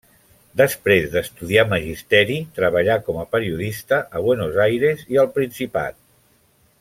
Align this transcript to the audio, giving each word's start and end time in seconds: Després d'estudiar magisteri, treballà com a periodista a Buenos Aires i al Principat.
Després 0.61 1.03
d'estudiar 1.15 1.65
magisteri, 1.73 2.37
treballà 2.57 2.97
com 3.11 3.19
a 3.25 3.29
periodista 3.35 4.03
a 4.21 4.25
Buenos 4.29 4.61
Aires 4.67 5.05
i 5.17 5.21
al 5.25 5.31
Principat. 5.41 6.01